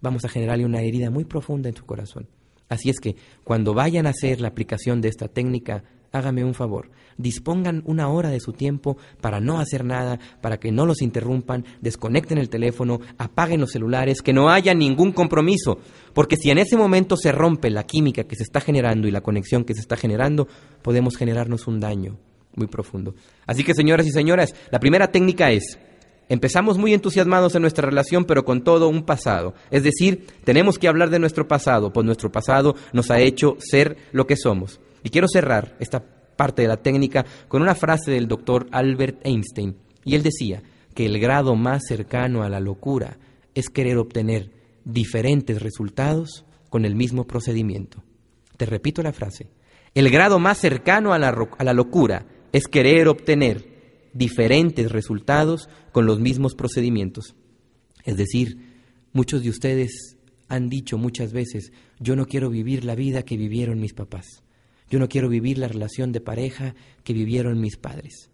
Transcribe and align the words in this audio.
Vamos 0.00 0.24
a 0.24 0.28
generarle 0.28 0.64
una 0.64 0.82
herida 0.82 1.10
muy 1.10 1.24
profunda 1.24 1.68
en 1.68 1.76
su 1.76 1.84
corazón. 1.84 2.28
Así 2.68 2.90
es 2.90 2.98
que 2.98 3.16
cuando 3.42 3.74
vayan 3.74 4.06
a 4.06 4.10
hacer 4.10 4.40
la 4.40 4.48
aplicación 4.48 5.00
de 5.00 5.08
esta 5.08 5.28
técnica, 5.28 5.84
hágame 6.12 6.44
un 6.44 6.54
favor, 6.54 6.90
dispongan 7.18 7.82
una 7.86 8.08
hora 8.08 8.30
de 8.30 8.40
su 8.40 8.52
tiempo 8.52 8.96
para 9.20 9.40
no 9.40 9.58
hacer 9.58 9.84
nada, 9.84 10.18
para 10.40 10.58
que 10.58 10.70
no 10.70 10.86
los 10.86 11.02
interrumpan, 11.02 11.64
desconecten 11.80 12.38
el 12.38 12.48
teléfono, 12.48 13.00
apaguen 13.18 13.60
los 13.60 13.72
celulares, 13.72 14.22
que 14.22 14.32
no 14.32 14.48
haya 14.48 14.74
ningún 14.74 15.12
compromiso, 15.12 15.78
porque 16.12 16.36
si 16.36 16.50
en 16.50 16.58
ese 16.58 16.76
momento 16.76 17.16
se 17.16 17.32
rompe 17.32 17.70
la 17.70 17.84
química 17.84 18.24
que 18.24 18.36
se 18.36 18.44
está 18.44 18.60
generando 18.60 19.08
y 19.08 19.10
la 19.10 19.22
conexión 19.22 19.64
que 19.64 19.74
se 19.74 19.80
está 19.80 19.96
generando, 19.96 20.46
podemos 20.82 21.16
generarnos 21.16 21.66
un 21.66 21.80
daño 21.80 22.16
muy 22.54 22.68
profundo. 22.68 23.14
Así 23.46 23.64
que 23.64 23.74
señoras 23.74 24.06
y 24.06 24.12
señoras, 24.12 24.54
la 24.70 24.78
primera 24.78 25.10
técnica 25.10 25.50
es 25.50 25.78
Empezamos 26.28 26.78
muy 26.78 26.94
entusiasmados 26.94 27.54
en 27.54 27.62
nuestra 27.62 27.88
relación, 27.88 28.24
pero 28.24 28.44
con 28.44 28.64
todo 28.64 28.88
un 28.88 29.04
pasado. 29.04 29.54
Es 29.70 29.82
decir, 29.82 30.26
tenemos 30.44 30.78
que 30.78 30.88
hablar 30.88 31.10
de 31.10 31.18
nuestro 31.18 31.46
pasado, 31.46 31.92
pues 31.92 32.06
nuestro 32.06 32.32
pasado 32.32 32.74
nos 32.92 33.10
ha 33.10 33.20
hecho 33.20 33.56
ser 33.58 33.96
lo 34.12 34.26
que 34.26 34.36
somos. 34.36 34.80
Y 35.02 35.10
quiero 35.10 35.28
cerrar 35.28 35.76
esta 35.80 36.02
parte 36.36 36.62
de 36.62 36.68
la 36.68 36.78
técnica 36.78 37.24
con 37.48 37.62
una 37.62 37.74
frase 37.74 38.10
del 38.10 38.26
doctor 38.26 38.66
Albert 38.72 39.20
Einstein. 39.24 39.76
Y 40.04 40.14
él 40.14 40.22
decía 40.22 40.62
que 40.94 41.06
el 41.06 41.18
grado 41.18 41.56
más 41.56 41.82
cercano 41.86 42.42
a 42.42 42.48
la 42.48 42.60
locura 42.60 43.18
es 43.54 43.68
querer 43.68 43.98
obtener 43.98 44.50
diferentes 44.84 45.62
resultados 45.62 46.44
con 46.70 46.84
el 46.84 46.94
mismo 46.94 47.26
procedimiento. 47.26 48.02
Te 48.56 48.66
repito 48.66 49.02
la 49.02 49.12
frase. 49.12 49.48
El 49.94 50.10
grado 50.10 50.38
más 50.38 50.58
cercano 50.58 51.12
a 51.12 51.18
la, 51.18 51.28
a 51.28 51.64
la 51.64 51.72
locura 51.72 52.26
es 52.52 52.66
querer 52.66 53.08
obtener 53.08 53.73
diferentes 54.14 54.90
resultados 54.90 55.68
con 55.92 56.06
los 56.06 56.20
mismos 56.20 56.54
procedimientos. 56.54 57.34
Es 58.04 58.16
decir, 58.16 58.58
muchos 59.12 59.42
de 59.42 59.50
ustedes 59.50 60.16
han 60.48 60.68
dicho 60.68 60.96
muchas 60.96 61.32
veces, 61.32 61.72
yo 61.98 62.16
no 62.16 62.26
quiero 62.26 62.48
vivir 62.48 62.84
la 62.84 62.94
vida 62.94 63.24
que 63.24 63.36
vivieron 63.36 63.80
mis 63.80 63.92
papás, 63.92 64.42
yo 64.88 64.98
no 64.98 65.08
quiero 65.08 65.28
vivir 65.28 65.58
la 65.58 65.68
relación 65.68 66.12
de 66.12 66.20
pareja 66.20 66.74
que 67.02 67.12
vivieron 67.12 67.60
mis 67.60 67.76
padres, 67.76 68.30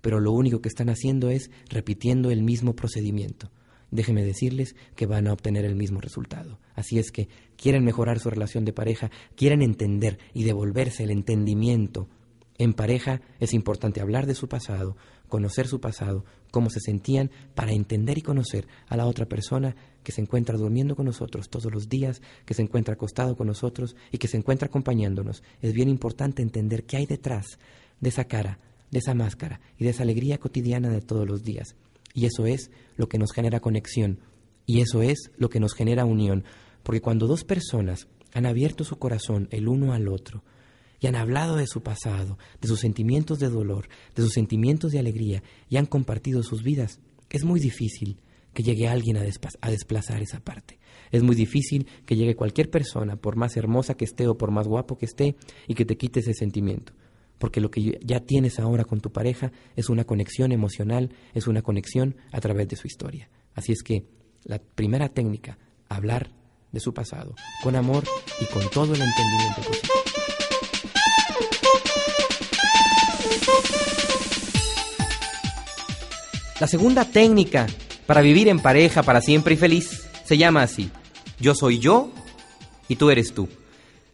pero 0.00 0.20
lo 0.20 0.32
único 0.32 0.60
que 0.60 0.68
están 0.68 0.88
haciendo 0.88 1.30
es 1.30 1.50
repitiendo 1.68 2.30
el 2.30 2.42
mismo 2.42 2.74
procedimiento. 2.74 3.50
Déjenme 3.90 4.22
decirles 4.22 4.76
que 4.94 5.06
van 5.06 5.26
a 5.26 5.32
obtener 5.32 5.64
el 5.64 5.74
mismo 5.74 6.00
resultado. 6.00 6.60
Así 6.74 6.98
es 6.98 7.10
que 7.10 7.28
quieren 7.56 7.84
mejorar 7.84 8.18
su 8.18 8.28
relación 8.28 8.66
de 8.66 8.74
pareja, 8.74 9.10
quieren 9.34 9.62
entender 9.62 10.18
y 10.34 10.44
devolverse 10.44 11.04
el 11.04 11.10
entendimiento 11.10 12.06
en 12.58 12.74
pareja 12.74 13.20
es 13.38 13.54
importante 13.54 14.00
hablar 14.00 14.26
de 14.26 14.34
su 14.34 14.48
pasado, 14.48 14.96
conocer 15.28 15.68
su 15.68 15.80
pasado, 15.80 16.24
cómo 16.50 16.70
se 16.70 16.80
sentían, 16.80 17.30
para 17.54 17.72
entender 17.72 18.18
y 18.18 18.22
conocer 18.22 18.66
a 18.88 18.96
la 18.96 19.06
otra 19.06 19.26
persona 19.26 19.76
que 20.02 20.10
se 20.10 20.20
encuentra 20.20 20.58
durmiendo 20.58 20.96
con 20.96 21.06
nosotros 21.06 21.48
todos 21.48 21.72
los 21.72 21.88
días, 21.88 22.20
que 22.44 22.54
se 22.54 22.62
encuentra 22.62 22.94
acostado 22.94 23.36
con 23.36 23.46
nosotros 23.46 23.94
y 24.10 24.18
que 24.18 24.26
se 24.26 24.36
encuentra 24.36 24.66
acompañándonos. 24.66 25.42
Es 25.62 25.72
bien 25.72 25.88
importante 25.88 26.42
entender 26.42 26.84
qué 26.84 26.96
hay 26.96 27.06
detrás 27.06 27.58
de 28.00 28.08
esa 28.08 28.24
cara, 28.24 28.58
de 28.90 28.98
esa 28.98 29.14
máscara 29.14 29.60
y 29.78 29.84
de 29.84 29.90
esa 29.90 30.02
alegría 30.02 30.38
cotidiana 30.38 30.88
de 30.88 31.00
todos 31.00 31.28
los 31.28 31.44
días. 31.44 31.76
Y 32.12 32.26
eso 32.26 32.46
es 32.46 32.70
lo 32.96 33.08
que 33.08 33.18
nos 33.18 33.32
genera 33.32 33.60
conexión 33.60 34.18
y 34.66 34.80
eso 34.80 35.02
es 35.02 35.30
lo 35.36 35.48
que 35.48 35.60
nos 35.60 35.74
genera 35.74 36.04
unión. 36.04 36.44
Porque 36.82 37.00
cuando 37.00 37.26
dos 37.26 37.44
personas 37.44 38.08
han 38.32 38.46
abierto 38.46 38.82
su 38.82 38.98
corazón 38.98 39.48
el 39.50 39.68
uno 39.68 39.92
al 39.92 40.08
otro, 40.08 40.42
y 41.00 41.06
han 41.06 41.16
hablado 41.16 41.56
de 41.56 41.66
su 41.66 41.82
pasado, 41.82 42.38
de 42.60 42.68
sus 42.68 42.80
sentimientos 42.80 43.38
de 43.38 43.48
dolor, 43.48 43.88
de 44.14 44.22
sus 44.22 44.32
sentimientos 44.32 44.92
de 44.92 44.98
alegría 44.98 45.42
y 45.68 45.76
han 45.76 45.86
compartido 45.86 46.42
sus 46.42 46.62
vidas, 46.62 47.00
es 47.30 47.44
muy 47.44 47.60
difícil 47.60 48.20
que 48.54 48.62
llegue 48.62 48.88
alguien 48.88 49.16
a, 49.16 49.22
desplazar 49.70 50.22
esa 50.22 50.40
parte. 50.40 50.78
Es 51.10 51.22
muy 51.22 51.36
difícil 51.36 51.86
que 52.06 52.16
llegue 52.16 52.34
cualquier 52.34 52.70
persona, 52.70 53.16
por 53.16 53.36
más 53.36 53.56
hermosa 53.56 53.94
que 53.94 54.04
esté 54.04 54.26
o 54.26 54.36
por 54.36 54.50
más 54.50 54.66
guapo 54.66 54.98
que 54.98 55.06
esté, 55.06 55.36
y 55.66 55.74
que 55.74 55.84
te 55.84 55.96
quite 55.96 56.20
ese 56.20 56.34
sentimiento. 56.34 56.92
Porque 57.38 57.60
lo 57.60 57.70
que 57.70 57.98
ya 58.02 58.20
tienes 58.20 58.58
ahora 58.58 58.84
con 58.84 59.00
tu 59.00 59.12
pareja 59.12 59.52
es 59.76 59.88
una 59.88 60.04
conexión 60.04 60.50
emocional, 60.50 61.10
es 61.34 61.46
una 61.46 61.62
conexión 61.62 62.16
a 62.32 62.40
través 62.40 62.68
de 62.68 62.76
su 62.76 62.88
historia. 62.88 63.30
Así 63.54 63.72
es 63.72 63.82
que 63.82 64.06
la 64.44 64.58
primera 64.58 65.08
técnica, 65.08 65.58
hablar 65.88 66.32
de 66.72 66.80
su 66.80 66.92
pasado, 66.92 67.34
con 67.62 67.76
amor 67.76 68.04
y 68.40 68.46
con 68.52 68.68
todo 68.70 68.94
el 68.94 69.00
entendimiento 69.00 69.62
posible. 69.62 70.37
La 76.60 76.66
segunda 76.66 77.04
técnica 77.04 77.66
para 78.06 78.20
vivir 78.20 78.48
en 78.48 78.58
pareja 78.58 79.02
para 79.02 79.20
siempre 79.20 79.54
y 79.54 79.56
feliz 79.56 80.08
se 80.24 80.36
llama 80.36 80.62
así. 80.62 80.90
Yo 81.38 81.54
soy 81.54 81.78
yo 81.78 82.10
y 82.88 82.96
tú 82.96 83.10
eres 83.10 83.32
tú. 83.32 83.48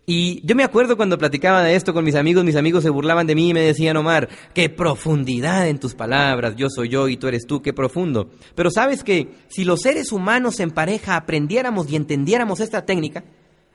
Y 0.06 0.46
yo 0.46 0.54
me 0.54 0.64
acuerdo 0.64 0.98
cuando 0.98 1.16
platicaba 1.16 1.62
de 1.62 1.74
esto 1.74 1.94
con 1.94 2.04
mis 2.04 2.14
amigos, 2.14 2.44
mis 2.44 2.56
amigos 2.56 2.82
se 2.82 2.90
burlaban 2.90 3.26
de 3.26 3.34
mí 3.34 3.48
y 3.48 3.54
me 3.54 3.62
decían, 3.62 3.96
Omar, 3.96 4.28
qué 4.52 4.68
profundidad 4.68 5.66
en 5.68 5.78
tus 5.78 5.94
palabras, 5.94 6.56
yo 6.56 6.68
soy 6.68 6.90
yo 6.90 7.08
y 7.08 7.16
tú 7.16 7.28
eres 7.28 7.46
tú, 7.46 7.62
qué 7.62 7.72
profundo. 7.72 8.28
Pero 8.54 8.70
sabes 8.70 9.02
que 9.02 9.28
si 9.48 9.64
los 9.64 9.80
seres 9.80 10.12
humanos 10.12 10.60
en 10.60 10.72
pareja 10.72 11.16
aprendiéramos 11.16 11.90
y 11.90 11.96
entendiéramos 11.96 12.60
esta 12.60 12.84
técnica, 12.84 13.24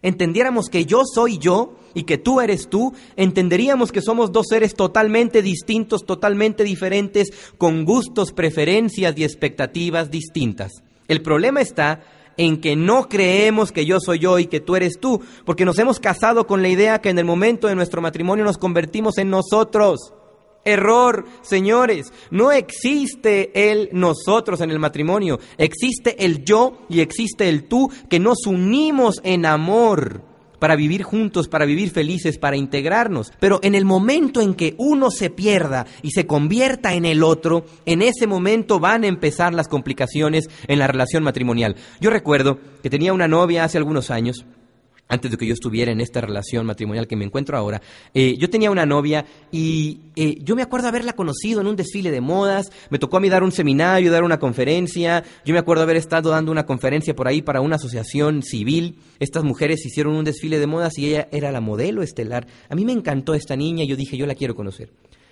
entendiéramos 0.01 0.69
que 0.69 0.85
yo 0.85 1.03
soy 1.05 1.37
yo 1.37 1.75
y 1.93 2.03
que 2.03 2.17
tú 2.17 2.41
eres 2.41 2.69
tú, 2.69 2.93
entenderíamos 3.15 3.91
que 3.91 4.01
somos 4.01 4.31
dos 4.31 4.47
seres 4.49 4.75
totalmente 4.75 5.41
distintos, 5.41 6.05
totalmente 6.05 6.63
diferentes, 6.63 7.29
con 7.57 7.85
gustos, 7.85 8.31
preferencias 8.31 9.17
y 9.17 9.23
expectativas 9.23 10.11
distintas. 10.11 10.71
El 11.07 11.21
problema 11.21 11.61
está 11.61 12.03
en 12.37 12.61
que 12.61 12.75
no 12.75 13.09
creemos 13.09 13.71
que 13.71 13.85
yo 13.85 13.99
soy 13.99 14.19
yo 14.19 14.39
y 14.39 14.45
que 14.45 14.61
tú 14.61 14.75
eres 14.75 14.99
tú, 14.99 15.21
porque 15.45 15.65
nos 15.65 15.77
hemos 15.77 15.99
casado 15.99 16.47
con 16.47 16.61
la 16.61 16.69
idea 16.69 17.01
que 17.01 17.09
en 17.09 17.19
el 17.19 17.25
momento 17.25 17.67
de 17.67 17.75
nuestro 17.75 18.01
matrimonio 18.01 18.45
nos 18.45 18.57
convertimos 18.57 19.17
en 19.17 19.29
nosotros. 19.29 20.13
Error, 20.69 21.25
señores. 21.41 22.11
No 22.31 22.51
existe 22.51 23.71
el 23.71 23.89
nosotros 23.91 24.61
en 24.61 24.71
el 24.71 24.79
matrimonio. 24.79 25.39
Existe 25.57 26.25
el 26.25 26.43
yo 26.43 26.79
y 26.89 27.01
existe 27.01 27.49
el 27.49 27.65
tú 27.67 27.91
que 28.09 28.19
nos 28.19 28.45
unimos 28.45 29.21
en 29.23 29.45
amor 29.45 30.29
para 30.59 30.75
vivir 30.75 31.03
juntos, 31.03 31.47
para 31.47 31.65
vivir 31.65 31.89
felices, 31.89 32.37
para 32.37 32.57
integrarnos. 32.57 33.31
Pero 33.39 33.59
en 33.63 33.75
el 33.75 33.85
momento 33.85 34.41
en 34.41 34.53
que 34.53 34.75
uno 34.77 35.09
se 35.09 35.29
pierda 35.29 35.85
y 36.03 36.11
se 36.11 36.27
convierta 36.27 36.93
en 36.93 37.05
el 37.05 37.23
otro, 37.23 37.65
en 37.85 38.01
ese 38.01 38.27
momento 38.27 38.79
van 38.79 39.03
a 39.03 39.07
empezar 39.07 39.53
las 39.53 39.67
complicaciones 39.67 40.49
en 40.67 40.79
la 40.79 40.87
relación 40.87 41.23
matrimonial. 41.23 41.75
Yo 41.99 42.09
recuerdo 42.09 42.59
que 42.83 42.89
tenía 42.89 43.13
una 43.13 43.27
novia 43.27 43.63
hace 43.63 43.77
algunos 43.77 44.11
años 44.11 44.45
antes 45.09 45.31
de 45.31 45.37
que 45.37 45.47
yo 45.47 45.53
estuviera 45.53 45.91
en 45.91 46.01
esta 46.01 46.21
relación 46.21 46.67
matrimonial 46.67 47.07
que 47.07 47.15
me 47.15 47.25
encuentro 47.25 47.57
ahora, 47.57 47.81
eh, 48.13 48.37
yo 48.37 48.49
tenía 48.49 48.69
una 48.69 48.85
novia 48.85 49.25
y 49.51 49.99
eh, 50.15 50.37
yo 50.43 50.55
me 50.55 50.61
acuerdo 50.61 50.87
haberla 50.87 51.13
conocido 51.13 51.61
en 51.61 51.67
un 51.67 51.75
desfile 51.75 52.11
de 52.11 52.21
modas, 52.21 52.71
me 52.91 52.99
tocó 52.99 53.17
a 53.17 53.19
mí 53.19 53.27
dar 53.27 53.41
un 53.41 53.51
seminario, 53.51 54.11
dar 54.11 54.23
una 54.23 54.39
conferencia, 54.39 55.23
yo 55.43 55.53
me 55.53 55.59
acuerdo 55.59 55.81
haber 55.81 55.97
estado 55.97 56.29
dando 56.29 56.51
una 56.51 56.67
conferencia 56.67 57.15
por 57.15 57.27
ahí 57.27 57.41
para 57.41 57.59
una 57.59 57.77
asociación 57.77 58.43
civil, 58.43 58.99
estas 59.19 59.43
mujeres 59.43 59.83
hicieron 59.83 60.15
un 60.15 60.25
desfile 60.25 60.59
de 60.59 60.67
modas 60.67 60.97
y 60.99 61.07
ella 61.07 61.27
era 61.31 61.51
la 61.51 61.59
modelo 61.59 62.03
estelar. 62.03 62.45
A 62.69 62.75
mí 62.75 62.85
me 62.85 62.93
encantó 62.93 63.33
esta 63.33 63.55
niña 63.55 63.83
y 63.83 63.87
yo 63.87 63.95
dije, 63.95 64.15
yo 64.15 64.27
la 64.27 64.35
quiero 64.35 64.55
conocer. 64.55 64.91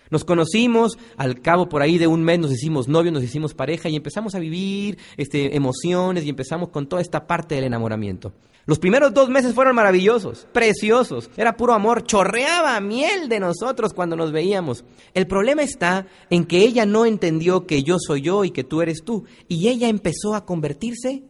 Nos 0.10 0.24
conocimos, 0.24 0.98
al 1.18 1.42
cabo 1.42 1.70
por 1.70 1.82
ahí 1.82 1.98
de 1.98 2.08
un 2.08 2.24
mes 2.24 2.40
nos 2.40 2.52
hicimos 2.52 2.88
novios, 2.88 3.14
nos 3.14 3.24
hicimos 3.24 3.54
pareja 3.54 3.90
y 3.90 3.96
empezamos 3.96 4.36
a 4.36 4.40
vivir 4.40 4.98
este, 5.18 5.56
emociones 5.56 6.24
y 6.24 6.30
empezamos 6.30 6.70
con 6.70 6.88
toda 6.88 7.02
esta 7.02 7.28
parte 7.28 7.56
del 7.56 7.66
enamoramiento. 7.66 8.34
Los 8.68 8.80
primeros 8.80 9.14
dos 9.14 9.30
meses 9.30 9.54
fueron 9.54 9.76
maravillosos, 9.76 10.46
preciosos, 10.52 11.30
era 11.38 11.56
puro 11.56 11.74
amor, 11.74 12.04
chorreaba 12.04 12.78
miel 12.82 13.30
de 13.30 13.40
nosotros 13.40 13.94
cuando 13.94 14.18
nos 14.18 14.34
veíamos. 14.34 14.84
El 15.14 15.26
problema 15.26 15.64
está 15.64 16.06
en 16.30 16.44
que 16.44 16.60
ella 16.60 16.86
no 16.86 17.06
entendió 17.06 17.66
que 17.66 17.84
yo 17.84 17.96
soy 17.98 18.24
yo 18.24 18.44
y 18.44 18.52
que 18.52 18.66
tú 18.66 18.82
eres 18.82 19.04
tú, 19.06 19.24
y 19.48 19.70
ella 19.70 19.88
empezó 19.88 20.36
a 20.36 20.46
convertirse 20.46 21.24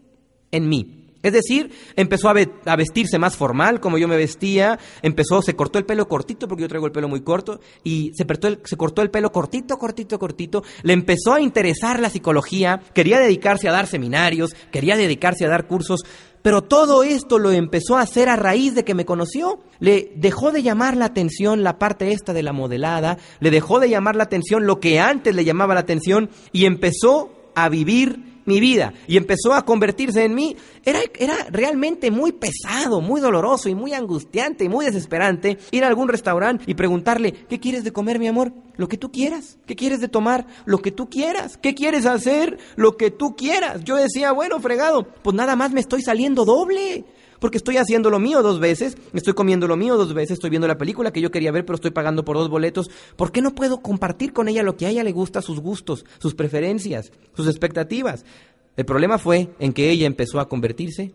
en 0.49 0.67
mí. 0.67 1.06
Es 1.27 1.33
decir, 1.33 1.71
empezó 1.95 2.29
a, 2.29 2.75
vestirse 2.75 3.19
más 3.19 3.35
formal, 3.35 3.79
como 3.79 3.97
yo 3.97 4.07
me 4.07 4.15
vestía, 4.17 4.79
empezó, 5.01 5.41
se 5.41 5.55
cortó 5.55 5.77
el 5.77 5.85
pelo 5.85 6.07
cortito, 6.07 6.47
porque 6.47 6.61
yo 6.61 6.69
traigo 6.69 6.85
el 6.85 6.91
pelo 6.91 7.09
muy 7.09 7.21
corto, 7.21 7.59
y 7.83 8.11
se, 8.15 8.25
se 8.63 8.77
cortó 8.77 9.01
el 9.01 9.11
pelo 9.11 9.31
cortito, 9.31 9.77
cortito, 9.77 10.17
cortito, 10.19 10.63
le 10.83 10.93
empezó 10.93 11.33
a 11.33 11.41
interesar 11.41 11.99
la 11.99 12.09
psicología, 12.09 12.81
quería 12.93 13.19
dedicarse 13.19 13.67
a 13.67 13.73
dar 13.73 13.87
seminarios, 13.87 14.55
quería 14.71 14.95
dedicarse 14.95 15.45
a 15.45 15.49
dar 15.49 15.67
cursos, 15.67 16.05
pero 16.41 16.63
todo 16.63 17.03
esto 17.03 17.39
lo 17.39 17.51
empezó 17.51 17.97
a 17.97 18.01
hacer 18.01 18.29
a 18.29 18.37
raíz 18.37 18.73
de 18.73 18.85
que 18.85 18.93
me 18.93 19.03
conoció. 19.03 19.59
Le 19.79 20.13
dejó 20.15 20.53
de 20.53 20.63
llamar 20.63 20.95
la 20.95 21.03
atención 21.03 21.61
la 21.61 21.77
parte 21.77 22.13
esta 22.13 22.31
de 22.31 22.41
la 22.41 22.53
modelada, 22.53 23.17
le 23.41 23.51
dejó 23.51 23.81
de 23.81 23.89
llamar 23.89 24.15
la 24.15 24.23
atención 24.23 24.65
lo 24.65 24.79
que 24.79 24.99
antes 24.99 25.35
le 25.35 25.43
llamaba 25.43 25.73
la 25.73 25.81
atención 25.81 26.29
y 26.53 26.63
empezó 26.63 27.51
a 27.53 27.67
vivir 27.67 28.36
mi 28.47 28.59
vida 28.59 28.93
y 29.07 29.17
empezó 29.17 29.53
a 29.53 29.65
convertirse 29.65 30.23
en 30.23 30.33
mí, 30.33 30.55
era, 30.83 30.99
era 31.19 31.35
realmente 31.51 32.09
muy 32.09 32.31
pesado, 32.31 33.01
muy 33.01 33.21
doloroso 33.21 33.69
y 33.69 33.75
muy 33.75 33.93
angustiante 33.93 34.63
y 34.63 34.69
muy 34.69 34.85
desesperante 34.85 35.59
ir 35.71 35.83
a 35.83 35.87
algún 35.87 36.07
restaurante 36.07 36.63
y 36.65 36.73
preguntarle, 36.73 37.33
¿qué 37.47 37.59
quieres 37.59 37.83
de 37.83 37.91
comer, 37.91 38.17
mi 38.17 38.27
amor? 38.27 38.53
Lo 38.77 38.87
que 38.87 38.97
tú 38.97 39.11
quieras. 39.11 39.57
¿Qué 39.65 39.75
quieres 39.75 39.99
de 39.99 40.07
tomar? 40.07 40.47
Lo 40.65 40.79
que 40.79 40.91
tú 40.91 41.09
quieras. 41.09 41.57
¿Qué 41.57 41.75
quieres 41.75 42.05
hacer? 42.05 42.57
Lo 42.75 42.95
que 42.95 43.11
tú 43.11 43.35
quieras. 43.35 43.83
Yo 43.83 43.95
decía, 43.95 44.31
bueno, 44.31 44.59
fregado, 44.59 45.07
pues 45.23 45.35
nada 45.35 45.55
más 45.55 45.71
me 45.71 45.81
estoy 45.81 46.01
saliendo 46.01 46.45
doble 46.45 47.05
porque 47.39 47.57
estoy 47.57 47.77
haciendo 47.77 48.09
lo 48.09 48.19
mío 48.19 48.41
dos 48.41 48.59
veces, 48.59 48.97
estoy 49.13 49.33
comiendo 49.33 49.67
lo 49.67 49.77
mío 49.77 49.97
dos 49.97 50.13
veces, 50.13 50.31
estoy 50.31 50.49
viendo 50.49 50.67
la 50.67 50.77
película 50.77 51.11
que 51.11 51.21
yo 51.21 51.31
quería 51.31 51.51
ver, 51.51 51.65
pero 51.65 51.75
estoy 51.75 51.91
pagando 51.91 52.25
por 52.25 52.37
dos 52.37 52.49
boletos. 52.49 52.89
¿Por 53.15 53.31
qué 53.31 53.41
no 53.41 53.55
puedo 53.55 53.81
compartir 53.81 54.33
con 54.33 54.47
ella 54.47 54.63
lo 54.63 54.77
que 54.77 54.85
a 54.85 54.89
ella 54.89 55.03
le 55.03 55.11
gusta, 55.11 55.41
sus 55.41 55.59
gustos, 55.59 56.05
sus 56.19 56.35
preferencias, 56.35 57.11
sus 57.35 57.47
expectativas? 57.47 58.25
El 58.75 58.85
problema 58.85 59.17
fue 59.17 59.49
en 59.59 59.73
que 59.73 59.89
ella 59.89 60.05
empezó 60.05 60.39
a 60.39 60.47
convertirse 60.47 61.13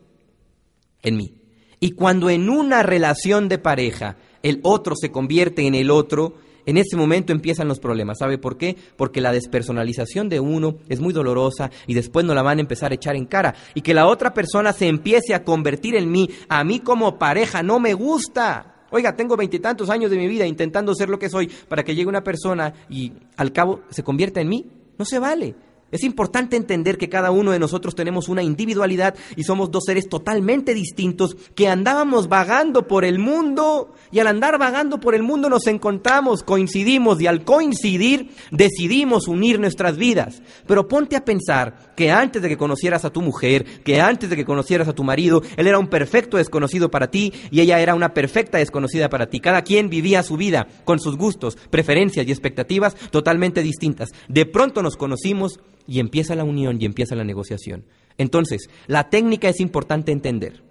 en 1.02 1.16
mí. 1.16 1.34
Y 1.80 1.92
cuando 1.92 2.30
en 2.30 2.48
una 2.48 2.82
relación 2.82 3.48
de 3.48 3.58
pareja 3.58 4.16
el 4.42 4.60
otro 4.62 4.94
se 4.96 5.10
convierte 5.10 5.66
en 5.66 5.74
el 5.74 5.90
otro, 5.90 6.34
en 6.66 6.76
ese 6.76 6.96
momento 6.96 7.32
empiezan 7.32 7.68
los 7.68 7.80
problemas. 7.80 8.18
¿Sabe 8.18 8.38
por 8.38 8.56
qué? 8.56 8.76
Porque 8.96 9.20
la 9.20 9.32
despersonalización 9.32 10.28
de 10.28 10.40
uno 10.40 10.76
es 10.88 11.00
muy 11.00 11.12
dolorosa 11.12 11.70
y 11.86 11.94
después 11.94 12.24
no 12.24 12.34
la 12.34 12.42
van 12.42 12.58
a 12.58 12.62
empezar 12.62 12.92
a 12.92 12.94
echar 12.94 13.16
en 13.16 13.26
cara. 13.26 13.54
Y 13.74 13.82
que 13.82 13.94
la 13.94 14.06
otra 14.06 14.32
persona 14.34 14.72
se 14.72 14.88
empiece 14.88 15.34
a 15.34 15.44
convertir 15.44 15.96
en 15.96 16.10
mí, 16.10 16.28
a 16.48 16.64
mí 16.64 16.80
como 16.80 17.18
pareja, 17.18 17.62
no 17.62 17.80
me 17.80 17.94
gusta. 17.94 18.86
Oiga, 18.90 19.16
tengo 19.16 19.36
veintitantos 19.36 19.88
años 19.88 20.10
de 20.10 20.18
mi 20.18 20.28
vida 20.28 20.46
intentando 20.46 20.94
ser 20.94 21.08
lo 21.08 21.18
que 21.18 21.30
soy 21.30 21.50
para 21.68 21.82
que 21.82 21.94
llegue 21.94 22.08
una 22.08 22.22
persona 22.22 22.74
y 22.90 23.12
al 23.36 23.52
cabo 23.52 23.80
se 23.88 24.02
convierta 24.02 24.40
en 24.40 24.48
mí. 24.48 24.66
No 24.98 25.04
se 25.04 25.18
vale. 25.18 25.54
Es 25.92 26.04
importante 26.04 26.56
entender 26.56 26.96
que 26.96 27.10
cada 27.10 27.30
uno 27.30 27.50
de 27.52 27.58
nosotros 27.58 27.94
tenemos 27.94 28.30
una 28.30 28.42
individualidad 28.42 29.14
y 29.36 29.44
somos 29.44 29.70
dos 29.70 29.84
seres 29.84 30.08
totalmente 30.08 30.72
distintos 30.72 31.36
que 31.54 31.68
andábamos 31.68 32.28
vagando 32.28 32.88
por 32.88 33.04
el 33.04 33.18
mundo 33.18 33.92
y 34.10 34.18
al 34.18 34.26
andar 34.26 34.58
vagando 34.58 35.00
por 35.00 35.14
el 35.14 35.22
mundo 35.22 35.50
nos 35.50 35.66
encontramos, 35.66 36.42
coincidimos 36.42 37.20
y 37.20 37.26
al 37.26 37.44
coincidir 37.44 38.30
decidimos 38.50 39.28
unir 39.28 39.60
nuestras 39.60 39.98
vidas. 39.98 40.40
Pero 40.66 40.88
ponte 40.88 41.14
a 41.14 41.26
pensar 41.26 41.92
que 41.94 42.10
antes 42.10 42.40
de 42.40 42.48
que 42.48 42.56
conocieras 42.56 43.04
a 43.04 43.10
tu 43.10 43.20
mujer, 43.20 43.82
que 43.82 44.00
antes 44.00 44.30
de 44.30 44.36
que 44.36 44.46
conocieras 44.46 44.88
a 44.88 44.94
tu 44.94 45.04
marido, 45.04 45.42
él 45.58 45.66
era 45.66 45.78
un 45.78 45.88
perfecto 45.88 46.38
desconocido 46.38 46.90
para 46.90 47.10
ti 47.10 47.34
y 47.50 47.60
ella 47.60 47.80
era 47.80 47.94
una 47.94 48.14
perfecta 48.14 48.56
desconocida 48.56 49.10
para 49.10 49.28
ti. 49.28 49.40
Cada 49.40 49.60
quien 49.60 49.90
vivía 49.90 50.22
su 50.22 50.38
vida 50.38 50.68
con 50.84 51.00
sus 51.00 51.18
gustos, 51.18 51.56
preferencias 51.68 52.26
y 52.26 52.30
expectativas 52.30 52.94
totalmente 53.10 53.62
distintas. 53.62 54.08
De 54.28 54.46
pronto 54.46 54.82
nos 54.82 54.96
conocimos 54.96 55.60
y 55.86 56.00
empieza 56.00 56.34
la 56.34 56.44
unión 56.44 56.80
y 56.80 56.84
empieza 56.84 57.14
la 57.14 57.24
negociación. 57.24 57.84
Entonces, 58.18 58.68
la 58.86 59.10
técnica 59.10 59.48
es 59.48 59.60
importante 59.60 60.12
entender 60.12 60.62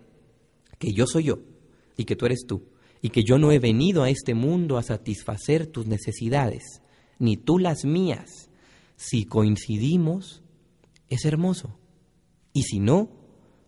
que 0.80 0.94
yo 0.94 1.06
soy 1.08 1.24
yo 1.24 1.40
y 1.98 2.06
que 2.06 2.16
tú 2.16 2.26
eres 2.26 2.46
tú 2.48 2.64
y 3.02 3.10
que 3.10 3.24
yo 3.24 3.38
no 3.38 3.52
he 3.52 3.60
venido 3.60 4.04
a 4.04 4.10
este 4.10 4.34
mundo 4.34 4.78
a 4.78 4.84
satisfacer 4.84 5.68
tus 5.68 5.88
necesidades, 5.88 6.82
ni 7.20 7.36
tú 7.36 7.58
las 7.58 7.84
mías. 7.84 8.50
Si 8.96 9.26
coincidimos, 9.26 10.44
es 11.10 11.26
hermoso. 11.26 11.78
Y 12.54 12.64
si 12.64 12.80
no, 12.80 13.10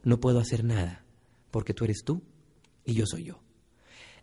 no 0.03 0.19
puedo 0.19 0.39
hacer 0.39 0.63
nada, 0.63 1.05
porque 1.49 1.73
tú 1.73 1.85
eres 1.85 2.03
tú 2.05 2.21
y 2.85 2.93
yo 2.93 3.05
soy 3.05 3.23
yo. 3.23 3.42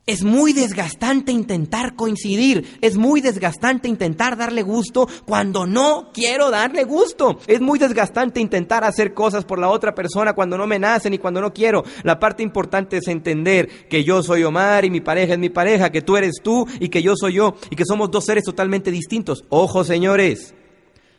Es 0.07 0.25
muy 0.25 0.53
desgastante 0.53 1.31
intentar 1.31 1.95
coincidir, 1.95 2.79
es 2.81 2.97
muy 2.97 3.21
desgastante 3.21 3.87
intentar 3.87 4.37
darle 4.37 4.63
gusto 4.63 5.07
cuando 5.25 5.67
no 5.67 6.11
quiero 6.13 6.51
darle 6.51 6.85
gusto. 6.85 7.39
Es 7.47 7.61
muy 7.61 7.79
desgastante 7.79 8.41
intentar 8.41 8.83
hacer 8.83 9.15
cosas 9.15 9.45
por 9.45 9.59
la 9.59 9.69
otra 9.69 9.95
persona 9.95 10.33
cuando 10.33 10.59
no 10.59 10.67
me 10.67 10.79
nacen 10.79 11.15
y 11.15 11.19
cuando 11.19 11.41
no 11.41 11.53
quiero. 11.53 11.85
La 12.03 12.19
parte 12.19 12.43
importante 12.43 12.97
es 12.97 13.07
entender 13.09 13.69
que 13.89 14.03
yo 14.03 14.23
soy 14.23 14.43
Omar 14.43 14.85
y 14.85 14.91
mi 14.91 15.01
pareja 15.01 15.35
es 15.35 15.39
mi 15.39 15.51
pareja, 15.51 15.91
que 15.91 16.03
tú 16.03 16.17
eres 16.17 16.41
tú 16.43 16.67
y 16.81 16.89
que 16.89 17.03
yo 17.03 17.15
soy 17.15 17.35
yo 17.35 17.55
y 17.71 17.77
que 17.77 17.85
somos 17.85 18.11
dos 18.11 18.25
seres 18.25 18.43
totalmente 18.43 18.91
distintos. 18.91 19.45
Ojo, 19.49 19.85
señores, 19.85 20.55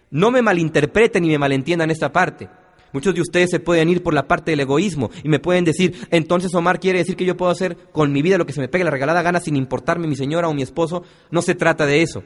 no 0.10 0.32
me 0.32 0.42
malinterpreten 0.42 1.24
ni 1.24 1.30
me 1.30 1.38
malentiendan 1.38 1.92
esta 1.92 2.12
parte. 2.12 2.50
Muchos 2.94 3.16
de 3.16 3.22
ustedes 3.22 3.50
se 3.50 3.60
pueden 3.60 3.90
ir 3.90 4.04
por 4.04 4.14
la 4.14 4.28
parte 4.28 4.52
del 4.52 4.60
egoísmo 4.60 5.10
y 5.24 5.30
me 5.30 5.40
pueden 5.40 5.66
decir, 5.66 5.96
entonces 6.12 6.54
Omar 6.54 6.80
quiere 6.80 7.00
decir 7.00 7.16
que 7.16 7.26
yo 7.26 7.38
puedo 7.38 7.52
hacer 7.52 7.78
con 7.92 8.12
mi 8.12 8.22
vida 8.22 8.38
lo 8.38 8.46
que 8.46 8.54
se 8.54 8.62
me 8.62 8.68
pegue 8.68 8.84
la 8.84 8.92
regalada 8.92 9.22
gana 9.22 9.40
sin 9.40 9.56
importarme 9.56 10.08
mi 10.08 10.16
señora 10.16 10.50
o 10.50 10.54
mi 10.54 10.62
esposo. 10.62 11.04
No 11.30 11.42
se 11.42 11.56
trata 11.56 11.86
de 11.86 12.02
eso. 12.02 12.24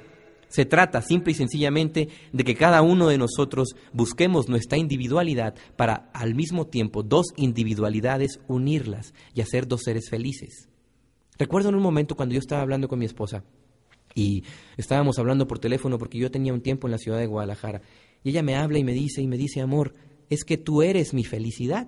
Se 0.48 0.66
trata 0.66 1.02
simple 1.02 1.32
y 1.32 1.36
sencillamente 1.36 2.08
de 2.32 2.44
que 2.44 2.56
cada 2.56 2.82
uno 2.82 3.08
de 3.08 3.18
nosotros 3.18 3.76
busquemos 3.94 4.48
nuestra 4.48 4.78
individualidad 4.78 5.56
para 5.76 6.10
al 6.14 6.36
mismo 6.36 6.68
tiempo 6.68 7.04
dos 7.04 7.28
individualidades 7.36 8.40
unirlas 8.48 9.14
y 9.34 9.42
hacer 9.42 9.68
dos 9.68 9.82
seres 9.84 10.10
felices. 10.10 10.70
Recuerdo 11.38 11.70
en 11.70 11.76
un 11.76 11.82
momento 11.82 12.16
cuando 12.16 12.34
yo 12.34 12.40
estaba 12.40 12.62
hablando 12.62 12.88
con 12.88 13.00
mi 13.00 13.06
esposa 13.06 13.44
y 14.14 14.44
estábamos 14.78 15.20
hablando 15.20 15.48
por 15.48 15.60
teléfono 15.60 15.98
porque 15.98 16.18
yo 16.18 16.32
tenía 16.32 16.54
un 16.54 16.62
tiempo 16.62 16.88
en 16.88 16.92
la 16.92 16.98
ciudad 16.98 17.20
de 17.20 17.28
Guadalajara 17.28 17.82
y 18.24 18.30
ella 18.30 18.42
me 18.42 18.56
habla 18.56 18.80
y 18.80 18.84
me 18.84 18.94
dice 18.94 19.22
y 19.22 19.28
me 19.28 19.38
dice, 19.38 19.62
amor, 19.62 19.94
es 20.30 20.44
que 20.44 20.58
tú 20.58 20.82
eres 20.82 21.14
mi 21.14 21.24
felicidad. 21.24 21.88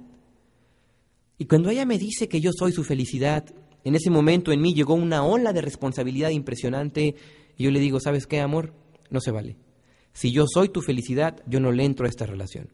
Y 1.38 1.46
cuando 1.46 1.70
ella 1.70 1.86
me 1.86 1.98
dice 1.98 2.28
que 2.28 2.42
yo 2.42 2.52
soy 2.58 2.72
su 2.72 2.84
felicidad, 2.84 3.46
en 3.84 3.96
ese 3.96 4.10
momento 4.10 4.52
en 4.52 4.62
mí 4.62 4.74
llegó 4.74 4.96
una 4.96 5.24
ola 5.24 5.54
de 5.54 5.62
responsabilidad 5.62 6.30
impresionante 6.30 7.16
y 7.58 7.64
yo 7.64 7.72
le 7.72 7.80
digo, 7.80 8.00
¿sabes 8.00 8.28
qué, 8.28 8.40
amor? 8.40 8.74
No 9.10 9.22
se 9.22 9.32
vale. 9.32 9.58
Si 10.14 10.32
yo 10.32 10.46
soy 10.48 10.70
tu 10.70 10.82
felicidad, 10.82 11.44
yo 11.48 11.60
no 11.60 11.72
le 11.72 11.86
entro 11.86 12.06
a 12.06 12.10
esta 12.10 12.26
relación. 12.26 12.70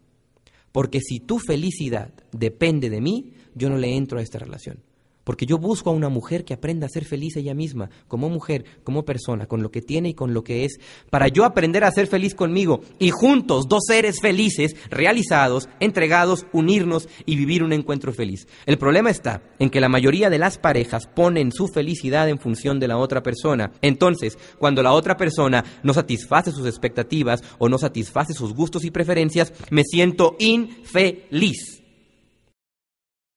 Porque 0.72 1.02
si 1.02 1.20
tu 1.20 1.40
felicidad 1.40 2.14
depende 2.32 2.90
de 2.90 3.02
mí, 3.02 3.34
yo 3.54 3.70
no 3.70 3.78
le 3.78 3.96
entro 3.96 4.20
a 4.20 4.22
esta 4.22 4.40
relación. 4.40 4.80
Porque 5.24 5.46
yo 5.46 5.58
busco 5.58 5.90
a 5.90 5.94
una 5.94 6.10
mujer 6.10 6.44
que 6.44 6.54
aprenda 6.54 6.86
a 6.86 6.90
ser 6.90 7.06
feliz 7.06 7.36
ella 7.38 7.54
misma, 7.54 7.90
como 8.08 8.30
mujer, 8.30 8.66
como 8.84 9.06
persona, 9.06 9.46
con 9.46 9.62
lo 9.62 9.72
que 9.72 9.82
tiene 9.82 10.10
y 10.10 10.14
con 10.14 10.34
lo 10.34 10.44
que 10.44 10.66
es, 10.66 10.80
para 11.10 11.28
yo 11.28 11.46
aprender 11.46 11.84
a 11.84 11.92
ser 11.92 12.08
feliz 12.08 12.36
conmigo 12.36 12.82
y 13.00 13.10
juntos, 13.12 13.68
dos 13.68 13.84
seres 13.88 14.20
felices, 14.22 14.76
realizados, 14.90 15.70
entregados, 15.80 16.46
unirnos 16.52 17.08
y 17.26 17.36
vivir 17.36 17.64
un 17.64 17.74
encuentro 17.74 18.12
feliz. 18.14 18.48
El 18.66 18.78
problema 18.78 19.10
está 19.10 19.44
en 19.60 19.70
que 19.70 19.82
la 19.82 19.90
mayoría 19.90 20.30
de 20.30 20.40
las 20.40 20.58
parejas 20.58 21.08
ponen 21.08 21.52
su 21.52 21.68
felicidad 21.68 22.28
en 22.30 22.40
función 22.40 22.80
de 22.80 22.88
la 22.88 22.98
otra 22.98 23.24
persona. 23.24 23.72
Entonces, 23.82 24.38
cuando 24.60 24.84
la 24.84 24.94
otra 24.94 25.18
persona 25.18 25.64
no 25.84 25.94
satisface 25.94 26.52
sus 26.52 26.68
expectativas 26.68 27.44
o 27.60 27.70
no 27.70 27.78
satisface 27.78 28.34
sus 28.34 28.54
gustos 28.54 28.84
y 28.84 28.92
preferencias, 28.92 29.54
me 29.70 29.84
siento 29.84 30.36
infeliz. 30.40 31.83